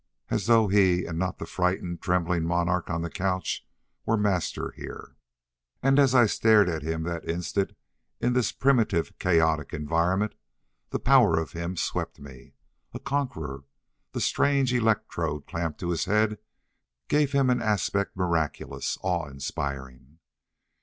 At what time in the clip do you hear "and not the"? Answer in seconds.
1.05-1.45